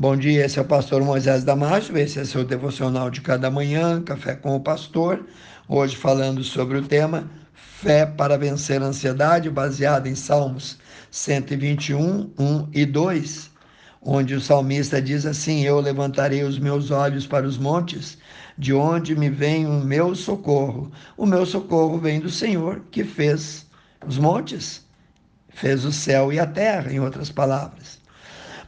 Bom 0.00 0.16
dia, 0.16 0.46
esse 0.46 0.58
é 0.58 0.62
o 0.62 0.64
pastor 0.64 1.04
Moisés 1.04 1.44
Damásio, 1.44 1.98
esse 1.98 2.18
é 2.18 2.24
seu 2.24 2.42
devocional 2.42 3.10
de 3.10 3.20
cada 3.20 3.50
manhã, 3.50 4.00
Café 4.00 4.34
com 4.34 4.56
o 4.56 4.60
Pastor. 4.60 5.26
Hoje 5.68 5.94
falando 5.94 6.42
sobre 6.42 6.78
o 6.78 6.88
tema 6.88 7.30
Fé 7.52 8.06
para 8.06 8.38
vencer 8.38 8.80
a 8.80 8.86
ansiedade, 8.86 9.50
baseado 9.50 10.06
em 10.06 10.14
Salmos 10.14 10.78
121, 11.10 12.32
1 12.38 12.68
e 12.72 12.86
2, 12.86 13.50
onde 14.00 14.34
o 14.34 14.40
salmista 14.40 15.02
diz 15.02 15.26
assim: 15.26 15.64
Eu 15.66 15.78
levantarei 15.80 16.44
os 16.44 16.58
meus 16.58 16.90
olhos 16.90 17.26
para 17.26 17.46
os 17.46 17.58
montes, 17.58 18.16
de 18.56 18.72
onde 18.72 19.14
me 19.14 19.28
vem 19.28 19.66
o 19.66 19.84
meu 19.84 20.14
socorro. 20.14 20.90
O 21.14 21.26
meu 21.26 21.44
socorro 21.44 21.98
vem 21.98 22.20
do 22.20 22.30
Senhor, 22.30 22.86
que 22.90 23.04
fez 23.04 23.66
os 24.06 24.16
montes, 24.16 24.82
fez 25.50 25.84
o 25.84 25.92
céu 25.92 26.32
e 26.32 26.40
a 26.40 26.46
terra, 26.46 26.90
em 26.90 27.00
outras 27.00 27.30
palavras. 27.30 27.99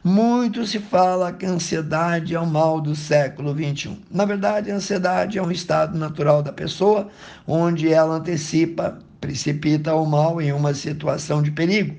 Muito 0.05 0.67
se 0.67 0.79
fala 0.79 1.31
que 1.31 1.45
a 1.45 1.51
ansiedade 1.51 2.35
é 2.35 2.39
o 2.39 2.45
mal 2.45 2.81
do 2.81 2.93
século 2.93 3.53
XXI. 3.53 3.97
Na 4.11 4.25
verdade, 4.25 4.69
a 4.69 4.75
ansiedade 4.75 5.37
é 5.37 5.41
um 5.41 5.49
estado 5.49 5.97
natural 5.97 6.43
da 6.43 6.51
pessoa, 6.51 7.07
onde 7.47 7.87
ela 7.87 8.15
antecipa, 8.15 8.99
precipita 9.21 9.95
o 9.95 10.05
mal 10.05 10.41
em 10.41 10.51
uma 10.51 10.73
situação 10.73 11.41
de 11.41 11.51
perigo. 11.51 11.95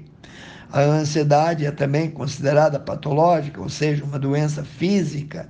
A 0.70 0.82
ansiedade 0.82 1.64
é 1.64 1.70
também 1.70 2.10
considerada 2.10 2.78
patológica, 2.78 3.62
ou 3.62 3.70
seja, 3.70 4.04
uma 4.04 4.18
doença 4.18 4.62
física. 4.62 5.48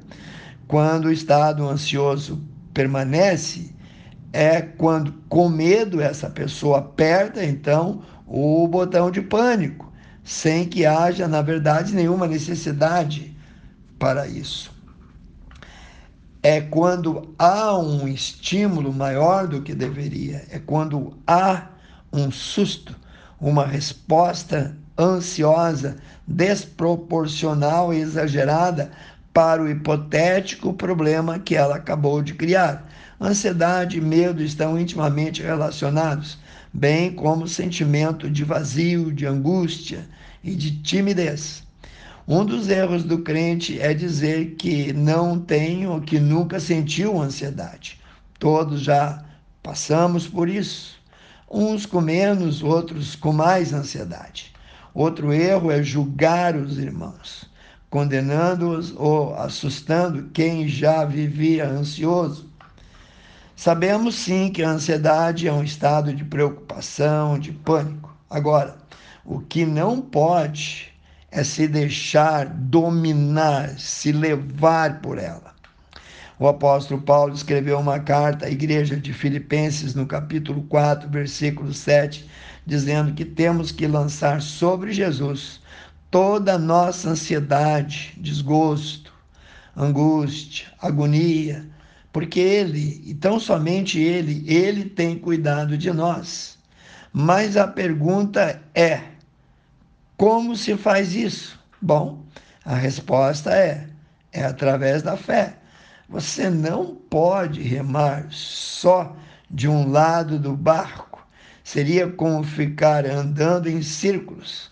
Quando 0.68 1.06
o 1.06 1.12
estado 1.12 1.68
ansioso 1.68 2.40
permanece, 2.72 3.74
é 4.32 4.62
quando, 4.62 5.12
com 5.28 5.48
medo, 5.48 6.00
essa 6.00 6.30
pessoa 6.30 6.78
aperta 6.78 7.44
então 7.44 8.02
o 8.28 8.68
botão 8.68 9.10
de 9.10 9.22
pânico 9.22 9.92
sem 10.24 10.66
que 10.66 10.86
haja, 10.86 11.28
na 11.28 11.42
verdade, 11.42 11.94
nenhuma 11.94 12.26
necessidade 12.26 13.36
para 13.98 14.26
isso. 14.26 14.72
É 16.42 16.60
quando 16.60 17.34
há 17.38 17.76
um 17.78 18.08
estímulo 18.08 18.92
maior 18.92 19.46
do 19.46 19.62
que 19.62 19.74
deveria, 19.74 20.44
é 20.50 20.58
quando 20.58 21.16
há 21.26 21.68
um 22.12 22.30
susto, 22.30 22.94
uma 23.40 23.66
resposta 23.66 24.76
ansiosa, 24.98 25.96
desproporcional 26.26 27.92
e 27.92 27.98
exagerada 27.98 28.90
para 29.32 29.62
o 29.62 29.68
hipotético 29.68 30.72
problema 30.72 31.38
que 31.38 31.56
ela 31.56 31.76
acabou 31.76 32.22
de 32.22 32.34
criar. 32.34 32.88
Ansiedade 33.20 33.98
e 33.98 34.00
medo 34.00 34.42
estão 34.42 34.78
intimamente 34.78 35.42
relacionados 35.42 36.38
bem 36.74 37.12
como 37.12 37.46
sentimento 37.46 38.28
de 38.28 38.42
vazio, 38.42 39.12
de 39.12 39.24
angústia 39.24 40.08
e 40.42 40.56
de 40.56 40.82
timidez. 40.82 41.62
Um 42.26 42.44
dos 42.44 42.68
erros 42.68 43.04
do 43.04 43.18
crente 43.18 43.80
é 43.80 43.94
dizer 43.94 44.56
que 44.56 44.92
não 44.92 45.38
tem 45.38 45.86
ou 45.86 46.00
que 46.00 46.18
nunca 46.18 46.58
sentiu 46.58 47.20
ansiedade. 47.20 48.00
Todos 48.40 48.80
já 48.80 49.24
passamos 49.62 50.26
por 50.26 50.48
isso. 50.48 50.98
Uns 51.48 51.86
com 51.86 52.00
menos, 52.00 52.62
outros 52.62 53.14
com 53.14 53.32
mais 53.32 53.72
ansiedade. 53.72 54.52
Outro 54.92 55.32
erro 55.32 55.70
é 55.70 55.82
julgar 55.82 56.56
os 56.56 56.78
irmãos, 56.78 57.48
condenando-os 57.88 58.92
ou 58.96 59.34
assustando 59.34 60.30
quem 60.32 60.66
já 60.66 61.04
vivia 61.04 61.68
ansioso. 61.68 62.50
Sabemos 63.56 64.16
sim 64.16 64.50
que 64.50 64.62
a 64.62 64.70
ansiedade 64.70 65.46
é 65.46 65.52
um 65.52 65.62
estado 65.62 66.12
de 66.12 66.24
preocupação, 66.24 67.38
de 67.38 67.52
pânico. 67.52 68.14
Agora, 68.28 68.76
o 69.24 69.40
que 69.40 69.64
não 69.64 70.00
pode 70.00 70.92
é 71.30 71.44
se 71.44 71.68
deixar 71.68 72.46
dominar, 72.46 73.78
se 73.78 74.10
levar 74.10 75.00
por 75.00 75.18
ela. 75.18 75.54
O 76.36 76.48
apóstolo 76.48 77.00
Paulo 77.00 77.32
escreveu 77.32 77.78
uma 77.78 78.00
carta 78.00 78.46
à 78.46 78.50
igreja 78.50 78.96
de 78.96 79.12
Filipenses, 79.12 79.94
no 79.94 80.04
capítulo 80.04 80.62
4, 80.64 81.08
versículo 81.08 81.72
7, 81.72 82.28
dizendo 82.66 83.14
que 83.14 83.24
temos 83.24 83.70
que 83.70 83.86
lançar 83.86 84.42
sobre 84.42 84.92
Jesus 84.92 85.60
toda 86.10 86.54
a 86.54 86.58
nossa 86.58 87.10
ansiedade, 87.10 88.14
desgosto, 88.16 89.12
angústia, 89.76 90.66
agonia, 90.80 91.64
porque 92.14 92.38
Ele, 92.38 93.02
e 93.04 93.12
tão 93.12 93.40
somente 93.40 93.98
Ele, 93.98 94.44
Ele 94.46 94.84
tem 94.84 95.18
cuidado 95.18 95.76
de 95.76 95.92
nós. 95.92 96.56
Mas 97.12 97.56
a 97.56 97.66
pergunta 97.66 98.62
é: 98.72 99.00
como 100.16 100.54
se 100.54 100.76
faz 100.76 101.12
isso? 101.12 101.58
Bom, 101.82 102.24
a 102.64 102.76
resposta 102.76 103.50
é: 103.50 103.88
é 104.32 104.44
através 104.44 105.02
da 105.02 105.16
fé. 105.16 105.56
Você 106.08 106.48
não 106.48 106.94
pode 106.94 107.60
remar 107.60 108.28
só 108.30 109.16
de 109.50 109.66
um 109.66 109.90
lado 109.90 110.38
do 110.38 110.56
barco. 110.56 111.26
Seria 111.64 112.08
como 112.08 112.44
ficar 112.44 113.04
andando 113.06 113.68
em 113.68 113.82
círculos. 113.82 114.70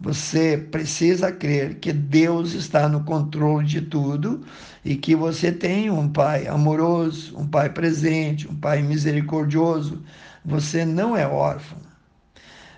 Você 0.00 0.56
precisa 0.56 1.32
crer 1.32 1.76
que 1.76 1.92
Deus 1.92 2.52
está 2.52 2.88
no 2.88 3.02
controle 3.02 3.66
de 3.66 3.80
tudo 3.80 4.44
e 4.84 4.94
que 4.94 5.16
você 5.16 5.50
tem 5.50 5.90
um 5.90 6.08
pai 6.08 6.46
amoroso, 6.46 7.36
um 7.36 7.46
pai 7.46 7.68
presente, 7.70 8.46
um 8.46 8.54
pai 8.54 8.80
misericordioso. 8.80 10.02
Você 10.44 10.84
não 10.84 11.16
é 11.16 11.26
órfão. 11.26 11.78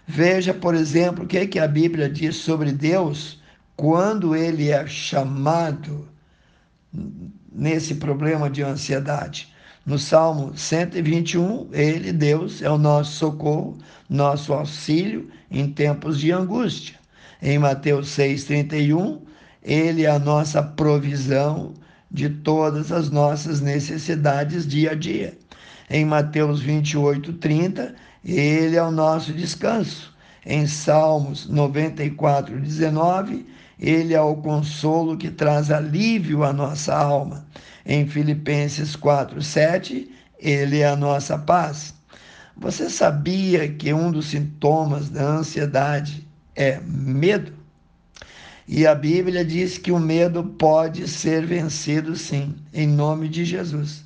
Veja, 0.06 0.54
por 0.54 0.75
exemplo, 0.75 1.25
o 1.25 1.26
que, 1.26 1.38
é 1.38 1.47
que 1.47 1.59
a 1.59 1.69
Bíblia 1.69 2.09
diz 2.09 2.36
sobre 2.36 2.72
Deus 2.72 3.41
quando 3.76 4.34
ele 4.34 4.70
é 4.70 4.86
chamado 4.86 6.09
nesse 7.53 7.97
problema 7.97 8.48
de 8.48 8.62
ansiedade. 8.62 9.53
No 9.84 9.98
Salmo 9.98 10.56
121, 10.56 11.69
ele, 11.72 12.12
Deus, 12.12 12.62
é 12.62 12.70
o 12.70 12.78
nosso 12.78 13.12
socorro, 13.12 13.78
nosso 14.09 14.53
auxílio 14.53 15.30
em 15.50 15.70
tempos 15.70 16.19
de 16.19 16.32
angústia. 16.32 17.00
Em 17.43 17.59
Mateus 17.59 18.09
6,31, 18.09 19.19
Ele 19.62 20.05
é 20.05 20.11
a 20.11 20.19
nossa 20.19 20.62
provisão 20.62 21.73
de 22.11 22.28
todas 22.28 22.93
as 22.93 23.09
nossas 23.09 23.62
necessidades 23.62 24.67
dia 24.67 24.91
a 24.91 24.95
dia. 24.95 25.39
Em 25.89 26.05
Mateus 26.05 26.62
28,30, 26.62 27.95
Ele 28.23 28.77
é 28.77 28.83
o 28.83 28.91
nosso 28.91 29.33
descanso. 29.33 30.15
Em 30.45 30.67
Salmos 30.67 31.49
94, 31.49 32.61
19, 32.61 33.47
Ele 33.78 34.12
é 34.12 34.21
o 34.21 34.37
consolo 34.37 35.17
que 35.17 35.31
traz 35.31 35.71
alívio 35.71 36.45
à 36.45 36.53
nossa 36.53 36.95
alma. 36.95 37.47
Em 37.87 38.07
Filipenses 38.07 38.95
4, 38.95 39.41
7, 39.41 40.11
Ele 40.39 40.81
é 40.81 40.89
a 40.89 40.97
nossa 40.97 41.39
paz. 41.39 41.95
Você 42.55 42.91
sabia 42.91 43.67
que 43.67 43.95
um 43.95 44.12
dos 44.12 44.27
sintomas 44.27 45.09
da 45.09 45.22
ansiedade 45.22 46.28
é 46.60 46.78
medo. 46.84 47.54
E 48.69 48.87
a 48.87 48.94
Bíblia 48.94 49.43
diz 49.43 49.78
que 49.78 49.91
o 49.91 49.98
medo 49.98 50.44
pode 50.44 51.09
ser 51.09 51.47
vencido 51.47 52.15
sim, 52.15 52.54
em 52.72 52.87
nome 52.87 53.31
de 53.31 53.47
Jesus. 53.47 54.04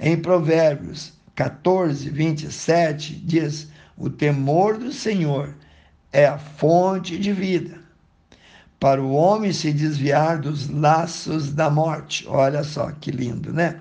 Em 0.00 0.16
Provérbios 0.16 1.12
14, 1.34 2.08
27, 2.08 3.16
diz: 3.16 3.68
O 3.98 4.08
temor 4.08 4.78
do 4.78 4.90
Senhor 4.90 5.54
é 6.10 6.24
a 6.24 6.38
fonte 6.38 7.18
de 7.18 7.32
vida, 7.32 7.78
para 8.80 9.02
o 9.02 9.12
homem 9.12 9.52
se 9.52 9.70
desviar 9.70 10.38
dos 10.38 10.70
laços 10.70 11.52
da 11.52 11.68
morte. 11.68 12.24
Olha 12.26 12.64
só 12.64 12.90
que 12.92 13.10
lindo, 13.10 13.52
né? 13.52 13.78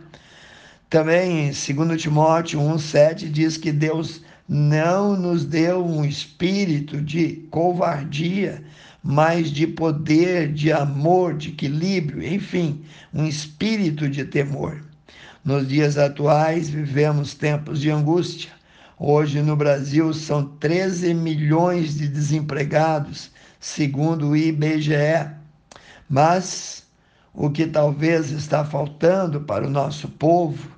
Também 0.89 1.47
em 1.47 1.51
2 1.51 2.01
Timóteo 2.01 2.59
1,7 2.59 3.31
diz 3.31 3.55
que 3.55 3.71
Deus 3.71 4.21
não 4.47 5.15
nos 5.15 5.45
deu 5.45 5.85
um 5.85 6.03
espírito 6.03 7.01
de 7.01 7.47
covardia, 7.49 8.63
mas 9.01 9.51
de 9.51 9.67
poder, 9.67 10.51
de 10.53 10.71
amor, 10.71 11.35
de 11.35 11.49
equilíbrio, 11.49 12.25
enfim, 12.25 12.83
um 13.13 13.25
espírito 13.25 14.09
de 14.09 14.23
temor. 14.25 14.83
Nos 15.43 15.67
dias 15.67 15.97
atuais 15.97 16.69
vivemos 16.69 17.33
tempos 17.33 17.81
de 17.81 17.89
angústia. 17.89 18.51
Hoje 18.97 19.41
no 19.41 19.55
Brasil 19.55 20.13
são 20.13 20.45
13 20.45 21.13
milhões 21.13 21.95
de 21.95 22.07
desempregados, 22.07 23.29
segundo 23.59 24.29
o 24.29 24.37
IBGE. 24.37 25.29
Mas 26.09 26.83
o 27.33 27.49
que 27.49 27.65
talvez 27.65 28.31
está 28.31 28.63
faltando 28.63 29.41
para 29.41 29.65
o 29.65 29.69
nosso 29.69 30.07
povo, 30.07 30.69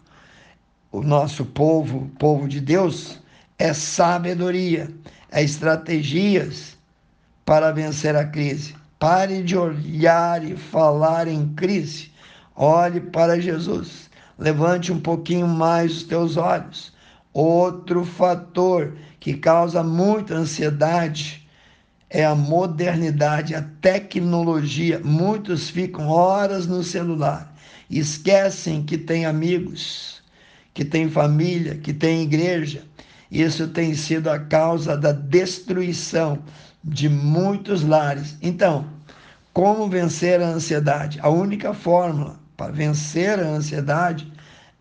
o 0.92 1.04
nosso 1.04 1.46
povo, 1.46 2.10
povo 2.18 2.48
de 2.48 2.60
Deus, 2.60 3.20
é 3.58 3.74
sabedoria, 3.74 4.90
é 5.32 5.44
estratégias 5.44 6.78
para 7.46 7.72
vencer 7.72 8.16
a 8.16 8.26
crise. 8.26 8.76
Pare 9.00 9.44
de 9.44 9.58
olhar 9.58 10.44
e 10.44 10.56
falar 10.56 11.28
em 11.28 11.54
crise. 11.54 12.12
Olhe 12.56 13.00
para 13.00 13.40
Jesus. 13.40 14.10
Levante 14.38 14.92
um 14.92 15.00
pouquinho 15.00 15.48
mais 15.48 15.98
os 15.98 16.04
teus 16.04 16.38
olhos. 16.38 16.94
Outro 17.34 18.06
fator 18.06 18.98
que 19.20 19.34
causa 19.34 19.84
muita 19.84 20.36
ansiedade 20.36 21.46
é 22.10 22.26
a 22.26 22.36
modernidade, 22.36 23.54
a 23.54 23.62
tecnologia. 23.82 25.02
Muitos 25.04 25.70
ficam 25.70 26.08
horas 26.08 26.66
no 26.66 26.84
celular, 26.84 27.54
esquecem 27.90 28.84
que 28.84 28.98
tem 28.98 29.26
amigos, 29.26 30.22
que 30.74 30.86
tem 30.86 31.10
família, 31.10 31.76
que 31.76 31.94
tem 31.94 32.24
igreja. 32.24 32.84
Isso 33.32 33.68
tem 33.68 33.94
sido 33.94 34.30
a 34.30 34.40
causa 34.40 34.96
da 34.96 35.12
destruição 35.12 36.40
de 36.84 37.10
muitos 37.10 37.84
lares. 37.84 38.38
Então, 38.42 38.86
como 39.54 39.90
vencer 39.90 40.42
a 40.42 40.48
ansiedade? 40.48 41.20
A 41.22 41.30
única 41.30 41.74
fórmula 41.74 42.40
para 42.56 42.72
vencer 42.72 43.40
a 43.40 43.48
ansiedade 43.48 44.32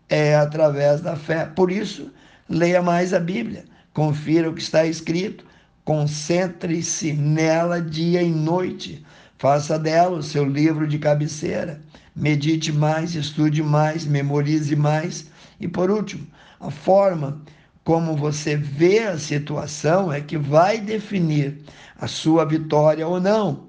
é 0.09 0.35
através 0.35 1.01
da 1.01 1.15
fé. 1.15 1.45
Por 1.45 1.71
isso, 1.71 2.11
leia 2.47 2.81
mais 2.81 3.13
a 3.13 3.19
Bíblia, 3.19 3.65
confira 3.93 4.49
o 4.49 4.53
que 4.53 4.61
está 4.61 4.85
escrito, 4.85 5.45
concentre-se 5.83 7.13
nela 7.13 7.81
dia 7.81 8.21
e 8.21 8.31
noite, 8.31 9.05
faça 9.37 9.77
dela 9.79 10.17
o 10.17 10.23
seu 10.23 10.45
livro 10.45 10.87
de 10.87 10.99
cabeceira, 10.99 11.81
medite 12.15 12.71
mais, 12.71 13.15
estude 13.15 13.61
mais, 13.63 14.05
memorize 14.05 14.75
mais. 14.75 15.27
E 15.59 15.67
por 15.67 15.89
último, 15.89 16.25
a 16.59 16.69
forma 16.69 17.41
como 17.85 18.15
você 18.17 18.57
vê 18.57 19.03
a 19.03 19.17
situação 19.17 20.11
é 20.11 20.19
que 20.19 20.37
vai 20.39 20.81
definir 20.81 21.61
a 21.97 22.07
sua 22.07 22.43
vitória 22.43 23.07
ou 23.07 23.21
não. 23.21 23.67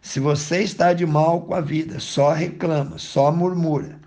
Se 0.00 0.18
você 0.18 0.62
está 0.62 0.94
de 0.94 1.04
mal 1.04 1.42
com 1.42 1.54
a 1.54 1.60
vida, 1.60 2.00
só 2.00 2.32
reclama, 2.32 2.96
só 2.96 3.30
murmura, 3.30 3.98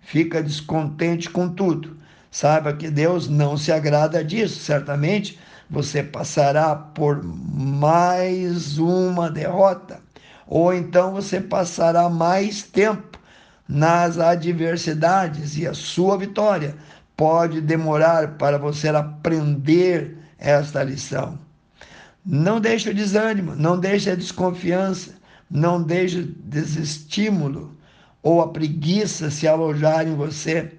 fica 0.00 0.40
descontente 0.40 1.28
com 1.28 1.48
tudo, 1.48 1.98
saiba 2.30 2.72
que 2.72 2.88
Deus 2.88 3.28
não 3.28 3.56
se 3.56 3.72
agrada 3.72 4.24
disso. 4.24 4.60
Certamente 4.60 5.36
você 5.68 6.04
passará 6.04 6.76
por 6.76 7.20
mais 7.24 8.78
uma 8.78 9.28
derrota, 9.28 10.00
ou 10.46 10.72
então 10.72 11.12
você 11.12 11.40
passará 11.40 12.08
mais 12.08 12.62
tempo 12.62 13.18
nas 13.68 14.18
adversidades 14.18 15.56
e 15.56 15.66
a 15.66 15.74
sua 15.74 16.16
vitória 16.16 16.76
pode 17.20 17.60
demorar 17.60 18.38
para 18.38 18.56
você 18.56 18.88
aprender 18.88 20.16
esta 20.38 20.82
lição. 20.82 21.38
Não 22.24 22.58
deixe 22.58 22.88
o 22.88 22.94
desânimo, 22.94 23.54
não 23.54 23.78
deixe 23.78 24.08
a 24.08 24.14
desconfiança, 24.14 25.16
não 25.50 25.82
deixe 25.82 26.20
o 26.20 26.26
desestímulo 26.26 27.76
ou 28.22 28.40
a 28.40 28.48
preguiça 28.48 29.30
se 29.30 29.46
alojar 29.46 30.08
em 30.08 30.14
você. 30.14 30.72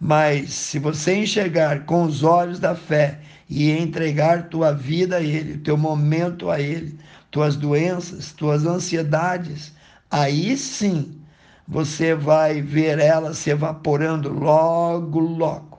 Mas 0.00 0.54
se 0.54 0.78
você 0.78 1.14
enxergar 1.14 1.84
com 1.84 2.04
os 2.04 2.22
olhos 2.22 2.58
da 2.58 2.74
fé 2.74 3.20
e 3.46 3.70
entregar 3.70 4.48
tua 4.48 4.72
vida 4.72 5.16
a 5.16 5.22
Ele, 5.22 5.58
teu 5.58 5.76
momento 5.76 6.48
a 6.48 6.58
Ele, 6.58 6.98
tuas 7.30 7.54
doenças, 7.54 8.32
tuas 8.32 8.64
ansiedades, 8.64 9.74
aí 10.10 10.56
sim 10.56 11.20
você 11.68 12.14
vai 12.14 12.62
ver 12.62 12.98
elas 12.98 13.36
se 13.36 13.50
evaporando 13.50 14.32
logo, 14.32 15.20
logo. 15.20 15.71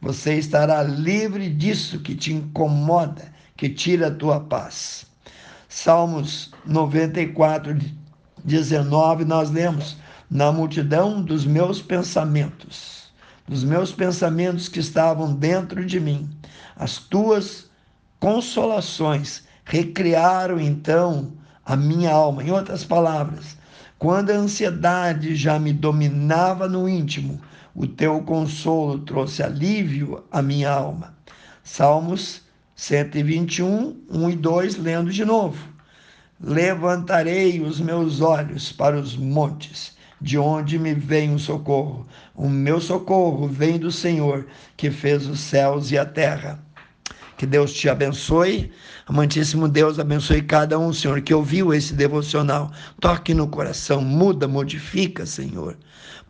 Você 0.00 0.34
estará 0.34 0.82
livre 0.82 1.50
disso 1.50 1.98
que 1.98 2.14
te 2.14 2.32
incomoda 2.32 3.32
que 3.56 3.68
tira 3.68 4.06
a 4.06 4.14
tua 4.14 4.38
paz. 4.38 5.04
Salmos 5.68 6.52
94, 6.64 7.76
19, 8.44 9.24
nós 9.24 9.50
lemos: 9.50 9.96
Na 10.30 10.52
multidão 10.52 11.20
dos 11.20 11.44
meus 11.44 11.82
pensamentos, 11.82 13.12
dos 13.48 13.64
meus 13.64 13.90
pensamentos 13.90 14.68
que 14.68 14.78
estavam 14.78 15.34
dentro 15.34 15.84
de 15.84 15.98
mim, 15.98 16.30
as 16.76 16.98
tuas 16.98 17.68
consolações 18.20 19.42
recriaram 19.64 20.60
então 20.60 21.32
a 21.66 21.74
minha 21.74 22.12
alma. 22.12 22.44
Em 22.44 22.52
outras 22.52 22.84
palavras, 22.84 23.56
quando 23.98 24.30
a 24.30 24.36
ansiedade 24.36 25.34
já 25.34 25.58
me 25.58 25.72
dominava 25.72 26.68
no 26.68 26.88
íntimo, 26.88 27.40
o 27.74 27.86
teu 27.86 28.20
consolo 28.22 28.98
trouxe 29.00 29.42
alívio 29.42 30.24
à 30.30 30.42
minha 30.42 30.70
alma. 30.70 31.14
Salmos 31.62 32.42
121, 32.74 33.96
1 34.08 34.30
e 34.30 34.36
2, 34.36 34.76
lendo 34.76 35.10
de 35.10 35.24
novo. 35.24 35.58
Levantarei 36.40 37.60
os 37.60 37.80
meus 37.80 38.20
olhos 38.20 38.70
para 38.70 38.96
os 38.96 39.16
montes, 39.16 39.96
de 40.20 40.38
onde 40.38 40.78
me 40.78 40.94
vem 40.94 41.34
o 41.34 41.38
socorro. 41.38 42.06
O 42.34 42.48
meu 42.48 42.80
socorro 42.80 43.48
vem 43.48 43.78
do 43.78 43.90
Senhor, 43.90 44.46
que 44.76 44.90
fez 44.90 45.26
os 45.26 45.40
céus 45.40 45.90
e 45.90 45.98
a 45.98 46.06
terra. 46.06 46.60
Que 47.36 47.46
Deus 47.46 47.72
te 47.72 47.88
abençoe. 47.88 48.70
Amantíssimo 49.06 49.68
Deus, 49.68 49.98
abençoe 49.98 50.42
cada 50.42 50.76
um, 50.76 50.92
Senhor, 50.92 51.20
que 51.20 51.32
ouviu 51.32 51.72
esse 51.72 51.94
devocional. 51.94 52.70
Toque 53.00 53.32
no 53.32 53.46
coração, 53.46 54.00
muda, 54.00 54.48
modifica, 54.48 55.24
Senhor, 55.24 55.76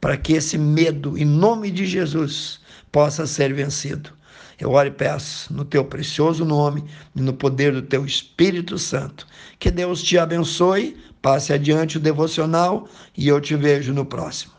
para 0.00 0.16
que 0.16 0.34
esse 0.34 0.56
medo, 0.56 1.16
em 1.18 1.24
nome 1.24 1.70
de 1.70 1.86
Jesus, 1.86 2.60
possa 2.90 3.26
ser 3.26 3.52
vencido. 3.52 4.10
Eu 4.58 4.72
oro 4.72 4.88
e 4.88 4.92
peço 4.92 5.52
no 5.52 5.64
teu 5.64 5.84
precioso 5.84 6.44
nome 6.44 6.84
e 7.14 7.20
no 7.20 7.32
poder 7.32 7.72
do 7.72 7.82
teu 7.82 8.04
Espírito 8.04 8.76
Santo. 8.76 9.26
Que 9.58 9.70
Deus 9.70 10.02
te 10.02 10.18
abençoe, 10.18 10.96
passe 11.22 11.52
adiante 11.52 11.96
o 11.96 12.00
devocional 12.00 12.88
e 13.16 13.28
eu 13.28 13.40
te 13.40 13.54
vejo 13.54 13.92
no 13.92 14.04
próximo. 14.04 14.57